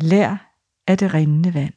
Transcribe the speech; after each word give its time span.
Lær 0.00 0.54
af 0.86 0.98
det 0.98 1.14
rindende 1.14 1.54
vand. 1.54 1.74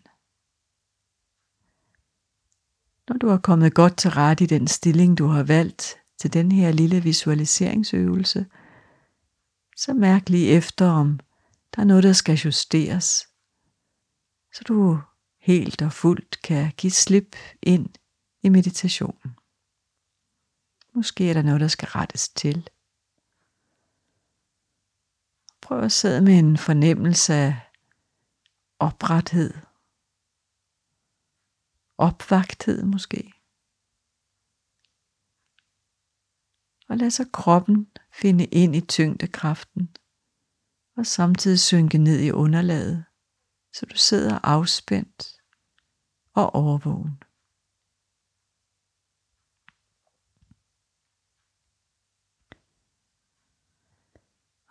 Når 3.09 3.17
du 3.17 3.27
har 3.27 3.37
kommet 3.37 3.73
godt 3.73 3.97
til 3.97 4.11
rette 4.11 4.43
i 4.43 4.47
den 4.47 4.67
stilling, 4.67 5.17
du 5.17 5.27
har 5.27 5.43
valgt 5.43 5.97
til 6.17 6.33
den 6.33 6.51
her 6.51 6.71
lille 6.71 7.03
visualiseringsøvelse, 7.03 8.45
så 9.77 9.93
mærk 9.93 10.29
lige 10.29 10.47
efter, 10.47 10.89
om 10.89 11.19
der 11.75 11.81
er 11.81 11.85
noget, 11.85 12.03
der 12.03 12.13
skal 12.13 12.35
justeres, 12.35 13.27
så 14.53 14.63
du 14.67 14.99
helt 15.39 15.81
og 15.81 15.93
fuldt 15.93 16.41
kan 16.41 16.71
give 16.77 16.91
slip 16.91 17.35
ind 17.61 17.89
i 18.43 18.49
meditationen. 18.49 19.35
Måske 20.95 21.29
er 21.29 21.33
der 21.33 21.41
noget, 21.41 21.61
der 21.61 21.67
skal 21.67 21.87
rettes 21.87 22.29
til. 22.29 22.69
Prøv 25.61 25.79
at 25.79 25.91
sidde 25.91 26.21
med 26.21 26.39
en 26.39 26.57
fornemmelse 26.57 27.33
af 27.33 27.72
oprethed. 28.83 29.53
Opvagthed 31.97 32.83
måske. 32.83 33.33
Og 36.89 36.97
lad 36.97 37.11
så 37.11 37.29
kroppen 37.33 37.91
finde 38.13 38.45
ind 38.45 38.75
i 38.75 38.81
tyngdekraften 38.81 39.95
og 40.97 41.05
samtidig 41.05 41.59
synke 41.59 41.97
ned 41.97 42.19
i 42.19 42.31
underlaget, 42.31 43.05
så 43.73 43.85
du 43.85 43.97
sidder 43.97 44.39
afspændt 44.43 45.41
og 46.33 46.55
overvågen. 46.55 47.23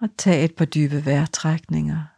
Og 0.00 0.08
tag 0.18 0.44
et 0.44 0.56
par 0.56 0.64
dybe 0.64 1.04
vejrtrækninger. 1.04 2.11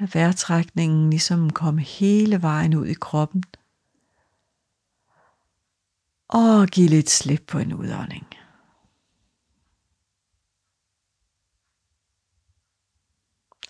Lad 0.00 0.08
vejrtrækningen 0.08 1.10
ligesom 1.10 1.50
komme 1.50 1.80
hele 1.80 2.42
vejen 2.42 2.74
ud 2.74 2.86
i 2.86 2.94
kroppen. 2.94 3.44
Og 6.28 6.66
giv 6.66 6.88
lidt 6.88 7.10
slip 7.10 7.44
på 7.46 7.58
en 7.58 7.72
udånding. 7.72 8.26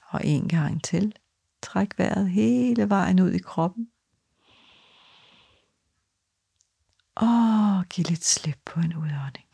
Og 0.09 0.21
en 0.25 0.49
gang 0.49 0.85
til. 0.85 1.15
Træk 1.63 1.99
vejret 1.99 2.31
hele 2.31 2.89
vejen 2.89 3.21
ud 3.21 3.31
i 3.33 3.39
kroppen. 3.39 3.91
Og 7.15 7.85
giv 7.91 8.05
lidt 8.09 8.25
slip 8.25 8.59
på 8.65 8.81
en 8.81 8.97
udånding. 8.97 9.49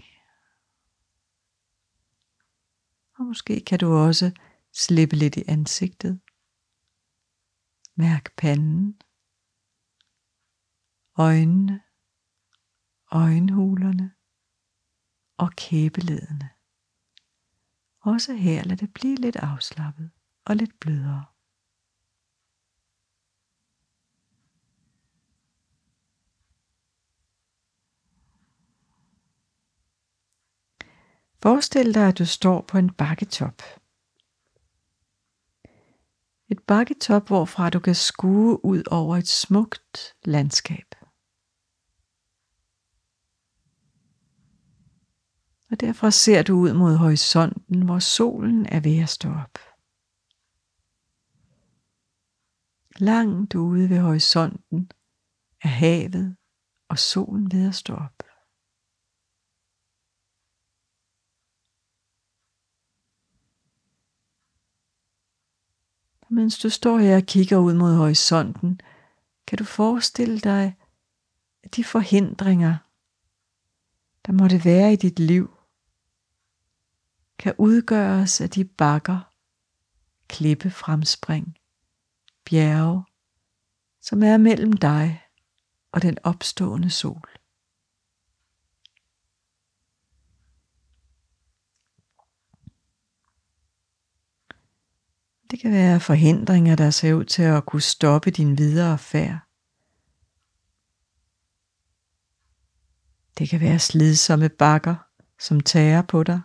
Og 3.19 3.25
måske 3.25 3.61
kan 3.61 3.79
du 3.79 3.93
også 3.93 4.31
slippe 4.73 5.17
lidt 5.17 5.37
i 5.37 5.45
ansigtet. 5.49 6.21
Mærk 7.99 8.37
panden, 8.37 9.01
øjnene, 11.19 11.83
øjenhulerne 13.13 14.15
og 15.37 15.51
kæbeledene. 15.57 16.51
Også 18.01 18.35
her 18.35 18.65
lad 18.65 18.77
det 18.77 18.95
blive 18.95 19.17
lidt 19.17 19.37
afslappet 19.37 20.11
og 20.45 20.57
lidt 20.57 20.81
blødere. 20.81 21.25
Forestil 31.43 31.95
dig, 31.95 32.09
at 32.09 32.19
du 32.19 32.25
står 32.25 32.61
på 32.63 32.79
en 32.79 32.95
bakketop. 32.95 33.63
Et 36.49 36.63
bakketop, 36.67 37.27
hvorfra 37.27 37.71
du 37.71 37.81
kan 37.81 37.95
skue 37.95 38.65
ud 38.65 38.83
over 38.91 39.17
et 39.17 39.29
smukt 39.29 40.17
landskab. 40.25 40.95
Og 45.71 45.81
derfra 45.81 46.11
ser 46.11 46.43
du 46.43 46.55
ud 46.55 46.73
mod 46.73 46.97
horisonten, 46.97 47.83
hvor 47.83 47.99
solen 47.99 48.67
er 48.67 48.81
ved 48.81 48.99
at 49.03 49.09
stå 49.09 49.29
op. 49.29 49.59
Langt 52.99 53.55
ude 53.55 53.91
ved 53.91 54.01
horisonten 54.01 54.91
er 55.63 55.69
havet 55.69 56.37
og 56.89 56.99
solen 56.99 57.53
ved 57.53 57.69
at 57.69 57.75
stå 57.75 57.95
op. 57.95 58.23
Og 66.13 66.16
mens 66.29 66.59
du 66.59 66.69
står 66.69 66.99
her 66.99 67.17
og 67.17 67.23
kigger 67.23 67.57
ud 67.57 67.75
mod 67.75 67.95
horisonten, 67.95 68.81
kan 69.47 69.59
du 69.59 69.65
forestille 69.65 70.39
dig, 70.39 70.77
at 71.63 71.77
de 71.77 71.85
forhindringer, 71.85 72.77
der 74.27 74.33
måtte 74.33 74.65
være 74.65 74.93
i 74.93 74.97
dit 74.97 75.19
liv, 75.19 75.57
kan 77.39 77.55
udgøres 77.59 78.41
af 78.41 78.51
de 78.51 78.65
bakker, 78.65 79.21
klippefremspring, 80.29 81.59
bjerge, 82.45 83.05
som 84.01 84.23
er 84.23 84.37
mellem 84.37 84.73
dig 84.73 85.23
og 85.93 86.03
den 86.03 86.19
opstående 86.23 86.91
sol. 86.91 87.31
Det 95.51 95.61
kan 95.61 95.73
være 95.73 96.01
forhindringer, 96.01 96.77
der 96.77 96.91
ser 96.91 97.15
ud 97.15 97.25
til 97.25 97.43
at 97.43 97.67
kunne 97.67 97.83
stoppe 97.83 98.31
din 98.31 98.59
videre 98.59 98.99
færd. 98.99 99.39
Det 103.39 103.49
kan 103.49 103.61
være 103.61 103.79
slidsomme 103.79 104.49
bakker, 104.49 104.97
som 105.39 105.61
tager 105.61 106.03
på 106.03 106.23
dig. 106.23 106.41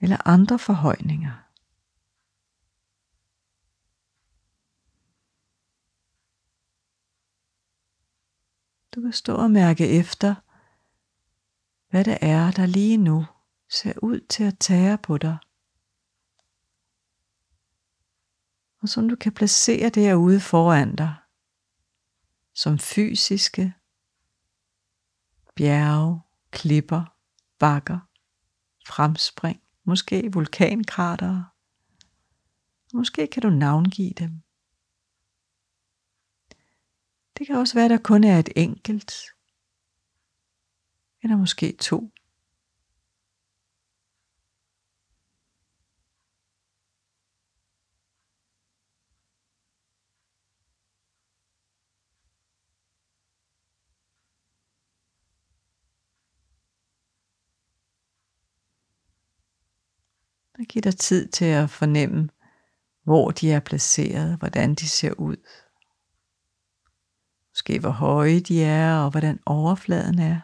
Eller 0.00 0.28
andre 0.28 0.58
forhøjninger. 0.58 1.32
Du 8.94 9.00
kan 9.00 9.12
stå 9.12 9.36
og 9.36 9.50
mærke 9.50 9.88
efter, 9.88 10.34
hvad 11.90 12.04
det 12.04 12.18
er, 12.20 12.50
der 12.50 12.66
lige 12.66 12.96
nu 12.96 13.26
ser 13.72 13.92
ud 14.02 14.20
til 14.20 14.44
at 14.44 14.58
tære 14.58 14.98
på 14.98 15.18
dig. 15.18 15.38
Og 18.82 18.88
som 18.88 19.08
du 19.08 19.16
kan 19.16 19.32
placere 19.32 19.88
derude 19.88 20.40
foran 20.40 20.96
dig, 20.96 21.14
som 22.54 22.78
fysiske 22.78 23.74
bjerge, 25.54 26.20
klipper, 26.50 27.04
bakker, 27.58 27.98
fremspring, 28.86 29.62
måske 29.84 30.32
vulkankratere. 30.32 31.46
Måske 32.94 33.26
kan 33.26 33.42
du 33.42 33.50
navngive 33.50 34.12
dem. 34.12 34.42
Det 37.38 37.46
kan 37.46 37.56
også 37.56 37.74
være, 37.74 37.84
at 37.84 37.90
der 37.90 37.98
kun 37.98 38.24
er 38.24 38.38
et 38.38 38.48
enkelt, 38.56 39.12
eller 41.22 41.36
måske 41.36 41.76
to. 41.80 42.12
Og 60.58 60.64
giv 60.64 60.82
dig 60.82 60.98
tid 60.98 61.28
til 61.28 61.44
at 61.44 61.70
fornemme, 61.70 62.28
hvor 63.02 63.30
de 63.30 63.52
er 63.52 63.60
placeret, 63.60 64.38
hvordan 64.38 64.74
de 64.74 64.88
ser 64.88 65.12
ud. 65.12 65.36
Måske 67.50 67.80
hvor 67.80 67.90
høje 67.90 68.40
de 68.40 68.62
er, 68.62 68.96
og 68.96 69.10
hvordan 69.10 69.40
overfladen 69.46 70.18
er. 70.18 70.40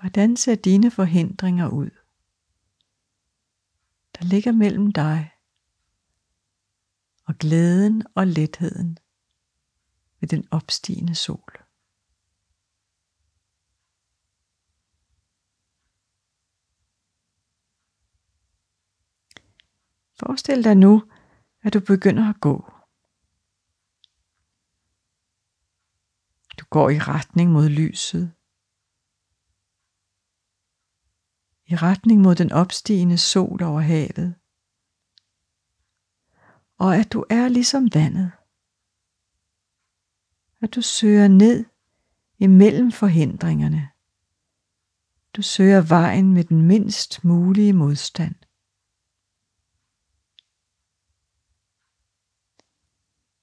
Hvordan 0.00 0.36
ser 0.36 0.54
dine 0.54 0.90
forhindringer 0.90 1.68
ud? 1.68 1.90
Der 4.18 4.24
ligger 4.24 4.52
mellem 4.52 4.92
dig 4.92 5.35
og 7.26 7.34
glæden 7.34 8.02
og 8.14 8.26
letheden 8.26 8.98
ved 10.20 10.28
den 10.28 10.48
opstigende 10.50 11.14
sol. 11.14 11.66
Forestil 20.18 20.64
dig 20.64 20.74
nu, 20.74 21.10
at 21.62 21.74
du 21.74 21.80
begynder 21.80 22.28
at 22.28 22.40
gå. 22.40 22.72
Du 26.60 26.64
går 26.70 26.90
i 26.90 26.98
retning 26.98 27.50
mod 27.50 27.68
lyset. 27.68 28.32
I 31.66 31.76
retning 31.76 32.20
mod 32.20 32.34
den 32.34 32.52
opstigende 32.52 33.18
sol 33.18 33.62
over 33.62 33.80
havet. 33.80 34.34
Og 36.78 36.96
at 36.96 37.12
du 37.12 37.24
er 37.30 37.48
ligesom 37.48 37.88
vandet. 37.94 38.32
At 40.60 40.74
du 40.74 40.82
søger 40.82 41.28
ned 41.28 41.64
imellem 42.38 42.92
forhindringerne. 42.92 43.88
Du 45.36 45.42
søger 45.42 45.80
vejen 45.80 46.32
med 46.32 46.44
den 46.44 46.62
mindst 46.62 47.24
mulige 47.24 47.72
modstand. 47.72 48.34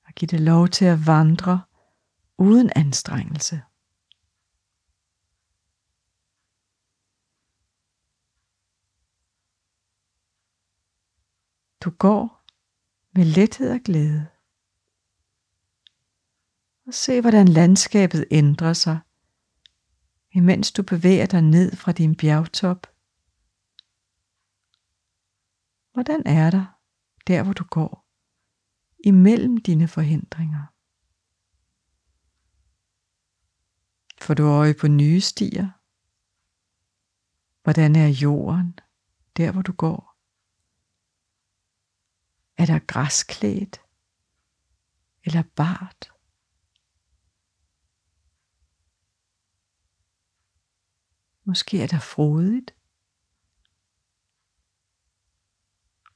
Og 0.06 0.14
giv 0.16 0.28
det 0.28 0.40
lov 0.40 0.68
til 0.68 0.86
at 0.86 1.08
vandre 1.08 1.62
uden 2.38 2.72
anstrengelse. 2.76 3.62
Du 11.84 11.90
går 11.90 12.43
med 13.16 13.26
lethed 13.26 13.72
og 13.72 13.80
glæde. 13.80 14.28
Og 16.88 16.94
se 16.94 17.22
hvordan 17.22 17.48
landskabet 17.48 18.26
ændrer 18.32 18.74
sig, 18.74 19.00
imens 20.32 20.72
du 20.72 20.84
bevæger 20.84 21.26
dig 21.26 21.42
ned 21.42 21.76
fra 21.76 21.92
din 21.92 22.16
bjergtop. 22.16 22.88
Hvordan 25.94 26.24
er 26.26 26.52
der, 26.52 26.66
der 27.28 27.44
hvor 27.44 27.54
du 27.54 27.64
går, 27.64 28.06
imellem 29.04 29.58
dine 29.58 29.88
forhindringer? 29.88 30.66
Får 34.22 34.34
du 34.34 34.44
øje 34.44 34.74
på 34.74 34.88
nye 34.88 35.22
stier? 35.22 35.70
Hvordan 37.64 37.96
er 37.96 38.08
jorden 38.08 38.80
der, 39.38 39.52
hvor 39.52 39.62
du 39.62 39.72
går? 39.72 40.13
Er 42.58 42.66
der 42.66 42.80
græsklædt 42.80 43.82
eller 45.24 45.44
bart? 45.56 46.14
Måske 51.44 51.84
er 51.84 51.88
der 51.88 52.00
frodigt. 52.00 52.76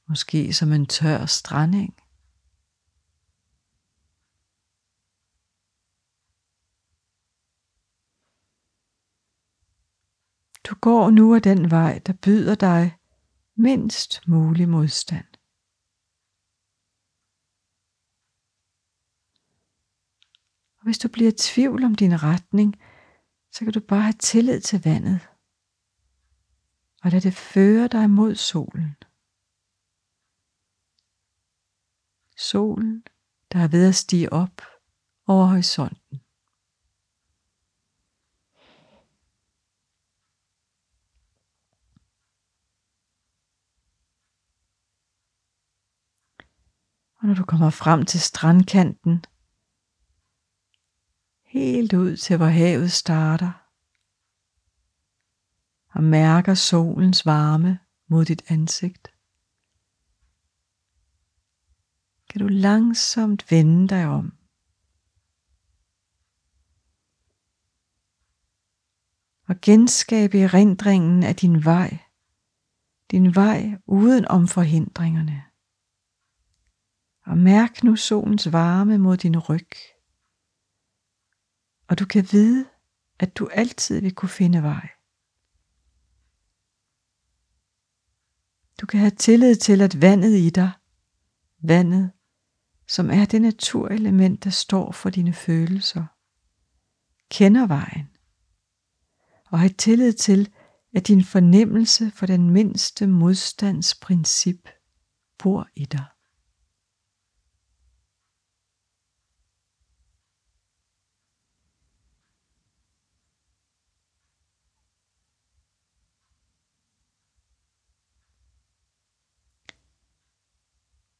Måske 0.06 0.52
som 0.52 0.72
en 0.72 0.86
tør 0.86 1.26
stranding. 1.26 1.96
Du 10.68 10.74
går 10.74 11.10
nu 11.10 11.34
af 11.34 11.42
den 11.42 11.70
vej, 11.70 11.98
der 11.98 12.12
byder 12.12 12.54
dig 12.54 12.98
mindst 13.54 14.28
mulig 14.28 14.68
modstand. 14.68 15.37
Hvis 20.88 20.98
du 20.98 21.08
bliver 21.08 21.28
i 21.28 21.34
tvivl 21.38 21.84
om 21.84 21.94
din 21.94 22.22
retning, 22.22 22.76
så 23.52 23.64
kan 23.64 23.72
du 23.72 23.80
bare 23.80 24.00
have 24.00 24.12
tillid 24.12 24.60
til 24.60 24.82
vandet. 24.84 25.20
Og 27.02 27.10
lad 27.10 27.20
det 27.20 27.34
føre 27.34 27.88
dig 27.88 28.10
mod 28.10 28.34
solen. 28.34 28.96
Solen, 32.36 33.02
der 33.52 33.58
er 33.58 33.68
ved 33.68 33.88
at 33.88 33.94
stige 33.94 34.32
op 34.32 34.62
over 35.26 35.46
horisonten. 35.46 36.20
Og 47.20 47.26
når 47.26 47.34
du 47.34 47.44
kommer 47.44 47.70
frem 47.70 48.04
til 48.04 48.20
strandkanten, 48.20 49.24
helt 51.58 51.92
ud 51.92 52.16
til 52.16 52.36
hvor 52.36 52.46
havet 52.46 52.92
starter, 52.92 53.52
og 55.88 56.04
mærker 56.04 56.54
solens 56.54 57.26
varme 57.26 57.78
mod 58.08 58.24
dit 58.24 58.42
ansigt, 58.48 59.14
kan 62.30 62.40
du 62.40 62.46
langsomt 62.46 63.50
vende 63.50 63.88
dig 63.88 64.06
om. 64.06 64.32
Og 69.48 69.60
genskabe 69.62 70.38
erindringen 70.38 71.22
af 71.22 71.36
din 71.36 71.64
vej, 71.64 71.98
din 73.10 73.34
vej 73.34 73.78
uden 73.86 74.28
om 74.28 74.48
forhindringerne. 74.48 75.44
Og 77.26 77.38
mærk 77.38 77.84
nu 77.84 77.96
solens 77.96 78.52
varme 78.52 78.98
mod 78.98 79.16
din 79.16 79.38
ryg. 79.38 79.70
Og 81.88 81.98
du 81.98 82.06
kan 82.06 82.28
vide, 82.32 82.66
at 83.18 83.36
du 83.36 83.48
altid 83.52 84.00
vil 84.00 84.14
kunne 84.14 84.28
finde 84.28 84.62
vej. 84.62 84.88
Du 88.80 88.86
kan 88.86 89.00
have 89.00 89.10
tillid 89.10 89.56
til, 89.56 89.80
at 89.80 90.02
vandet 90.02 90.36
i 90.36 90.50
dig, 90.50 90.72
vandet, 91.62 92.12
som 92.88 93.10
er 93.10 93.24
det 93.24 93.42
naturelement, 93.42 94.44
der 94.44 94.50
står 94.50 94.92
for 94.92 95.10
dine 95.10 95.32
følelser, 95.32 96.04
kender 97.30 97.66
vejen. 97.66 98.08
Og 99.50 99.58
have 99.58 99.72
tillid 99.78 100.12
til, 100.12 100.52
at 100.94 101.08
din 101.08 101.24
fornemmelse 101.24 102.10
for 102.10 102.26
den 102.26 102.50
mindste 102.50 103.06
modstandsprincip 103.06 104.68
bor 105.38 105.68
i 105.76 105.84
dig. 105.84 106.04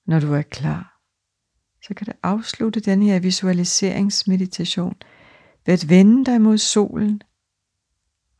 Når 0.08 0.20
du 0.20 0.32
er 0.32 0.42
klar, 0.42 1.00
så 1.86 1.94
kan 1.94 2.06
du 2.06 2.12
afslutte 2.22 2.80
den 2.80 3.02
her 3.02 3.18
visualiseringsmeditation 3.18 4.96
ved 5.66 5.74
at 5.74 5.88
vende 5.88 6.24
dig 6.24 6.40
mod 6.40 6.58
solen 6.58 7.22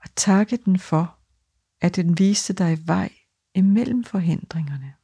og 0.03 0.15
takke 0.17 0.57
den 0.57 0.79
for, 0.79 1.19
at 1.81 1.97
den 1.97 2.19
viste 2.19 2.53
dig 2.53 2.79
vej 2.87 3.13
imellem 3.55 4.05
forhindringerne. 4.05 4.95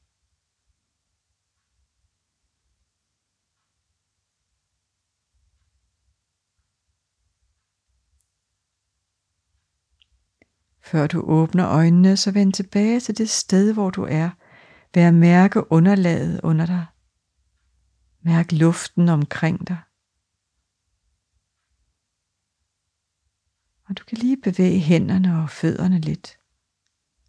Før 10.80 11.06
du 11.06 11.20
åbner 11.20 11.68
øjnene, 11.68 12.16
så 12.16 12.30
vend 12.30 12.52
tilbage 12.52 13.00
til 13.00 13.18
det 13.18 13.30
sted, 13.30 13.72
hvor 13.72 13.90
du 13.90 14.02
er– 14.02 14.30
ved 14.94 15.02
at 15.02 15.14
mærke 15.14 15.72
underlaget 15.72 16.40
under 16.42 16.66
dig. 16.66 16.86
Mærk 18.20 18.52
luften 18.52 19.08
omkring 19.08 19.68
dig. 19.68 19.78
Og 23.88 23.98
du 23.98 24.04
kan 24.04 24.18
lige 24.18 24.40
bevæge 24.42 24.80
hænderne 24.80 25.42
og 25.42 25.50
fødderne 25.50 26.00
lidt. 26.00 26.38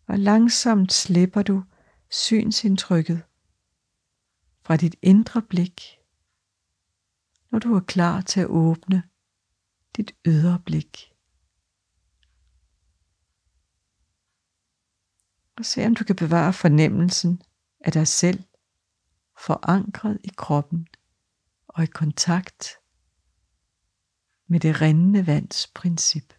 Og 0.07 0.19
langsomt 0.19 0.93
slipper 0.93 1.41
du 1.41 1.63
synsindtrykket 2.09 3.23
fra 4.63 4.77
dit 4.77 4.95
indre 5.01 5.41
blik, 5.41 5.81
når 7.51 7.59
du 7.59 7.75
er 7.75 7.79
klar 7.79 8.21
til 8.21 8.39
at 8.39 8.47
åbne 8.47 9.03
dit 9.97 10.15
ydre 10.25 10.59
blik. 10.65 11.11
Og 15.57 15.65
se 15.65 15.85
om 15.85 15.95
du 15.95 16.03
kan 16.03 16.15
bevare 16.15 16.53
fornemmelsen 16.53 17.41
af 17.85 17.91
dig 17.91 18.07
selv, 18.07 18.43
forankret 19.37 20.19
i 20.23 20.29
kroppen 20.37 20.87
og 21.67 21.83
i 21.83 21.85
kontakt 21.85 22.69
med 24.47 24.59
det 24.59 24.81
rindende 24.81 25.27
vands 25.27 25.67
princip. 25.67 26.33